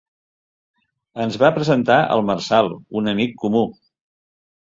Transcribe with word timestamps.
Ens 1.25 1.37
va 1.43 1.51
presentar 1.57 1.97
el 2.15 2.25
Marçal, 2.31 2.71
un 3.01 3.13
amic 3.13 3.35
comú. 3.45 3.61